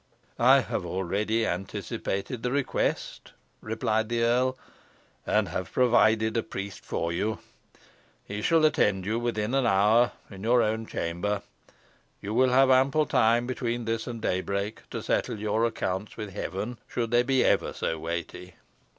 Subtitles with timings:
[0.39, 4.57] "I have already anticipated the request," replied the earl,
[5.27, 7.37] "and have provided a priest for you.
[8.25, 11.43] He shall attend you, within an hour, in your own chamber.
[12.19, 16.79] You will have ample time between this and daybreak, to settle your accounts with Heaven,
[16.87, 18.55] should they be ever so weighty."